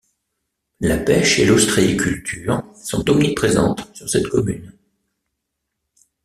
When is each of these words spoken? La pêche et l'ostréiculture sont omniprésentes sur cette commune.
La 0.79 0.97
pêche 0.97 1.37
et 1.37 1.45
l'ostréiculture 1.45 2.63
sont 2.83 3.07
omniprésentes 3.11 3.87
sur 3.95 4.09
cette 4.09 4.29
commune. 4.29 4.73